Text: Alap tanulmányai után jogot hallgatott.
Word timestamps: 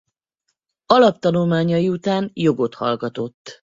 Alap 0.87 1.17
tanulmányai 1.19 1.89
után 1.89 2.31
jogot 2.33 2.75
hallgatott. 2.75 3.59